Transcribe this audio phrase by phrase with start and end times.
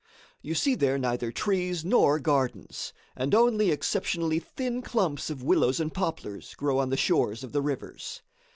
[0.41, 5.93] You see there neither trees nor gardens, and only exceptionally thin clumps of willows and
[5.93, 8.23] poplars grow on the shores of the rivers.